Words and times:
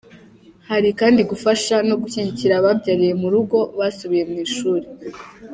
Hari 0.69 0.89
kandi 0.99 1.21
gufasha 1.31 1.75
no 1.87 1.95
gushyigikira 2.01 2.53
ababyariye 2.57 3.13
mu 3.21 3.27
rugo 3.33 3.57
basubiye 3.77 4.23
mu 4.29 4.35
ishuri. 4.45 4.85